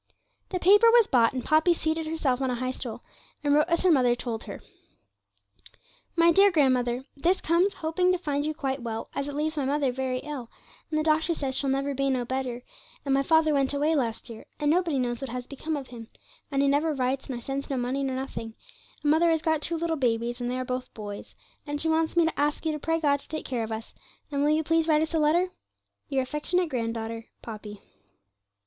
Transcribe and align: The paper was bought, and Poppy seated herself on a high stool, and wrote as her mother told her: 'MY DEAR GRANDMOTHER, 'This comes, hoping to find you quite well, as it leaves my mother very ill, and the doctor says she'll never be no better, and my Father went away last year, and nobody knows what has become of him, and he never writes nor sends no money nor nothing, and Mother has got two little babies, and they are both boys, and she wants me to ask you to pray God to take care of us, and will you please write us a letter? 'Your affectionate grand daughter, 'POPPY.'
The 0.49 0.57
paper 0.57 0.89
was 0.89 1.05
bought, 1.05 1.31
and 1.33 1.45
Poppy 1.45 1.75
seated 1.75 2.07
herself 2.07 2.41
on 2.41 2.49
a 2.49 2.55
high 2.55 2.71
stool, 2.71 3.03
and 3.43 3.53
wrote 3.53 3.67
as 3.69 3.83
her 3.83 3.91
mother 3.91 4.15
told 4.15 4.45
her: 4.45 4.59
'MY 6.15 6.31
DEAR 6.31 6.49
GRANDMOTHER, 6.49 7.03
'This 7.17 7.39
comes, 7.41 7.75
hoping 7.75 8.11
to 8.11 8.17
find 8.17 8.43
you 8.43 8.55
quite 8.55 8.81
well, 8.81 9.11
as 9.13 9.27
it 9.27 9.35
leaves 9.35 9.57
my 9.57 9.65
mother 9.65 9.91
very 9.91 10.17
ill, 10.21 10.49
and 10.89 10.99
the 10.99 11.03
doctor 11.03 11.35
says 11.35 11.53
she'll 11.53 11.69
never 11.69 11.93
be 11.93 12.09
no 12.09 12.25
better, 12.25 12.63
and 13.05 13.13
my 13.13 13.21
Father 13.21 13.53
went 13.53 13.75
away 13.75 13.93
last 13.93 14.27
year, 14.27 14.47
and 14.59 14.71
nobody 14.71 14.97
knows 14.97 15.21
what 15.21 15.29
has 15.29 15.45
become 15.45 15.77
of 15.77 15.89
him, 15.89 16.07
and 16.49 16.63
he 16.63 16.67
never 16.67 16.95
writes 16.95 17.29
nor 17.29 17.39
sends 17.39 17.69
no 17.69 17.77
money 17.77 18.01
nor 18.01 18.15
nothing, 18.15 18.55
and 19.03 19.11
Mother 19.11 19.29
has 19.29 19.43
got 19.43 19.61
two 19.61 19.77
little 19.77 19.97
babies, 19.97 20.41
and 20.41 20.49
they 20.49 20.57
are 20.57 20.65
both 20.65 20.91
boys, 20.95 21.35
and 21.67 21.79
she 21.79 21.87
wants 21.87 22.17
me 22.17 22.25
to 22.25 22.39
ask 22.39 22.65
you 22.65 22.71
to 22.71 22.79
pray 22.79 22.99
God 22.99 23.19
to 23.19 23.27
take 23.27 23.45
care 23.45 23.63
of 23.63 23.71
us, 23.71 23.93
and 24.31 24.41
will 24.41 24.49
you 24.49 24.63
please 24.63 24.87
write 24.87 25.03
us 25.03 25.13
a 25.13 25.19
letter? 25.19 25.49
'Your 26.09 26.23
affectionate 26.23 26.69
grand 26.69 26.95
daughter, 26.95 27.27
'POPPY.' 27.43 27.81